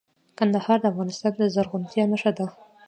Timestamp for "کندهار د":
0.39-0.85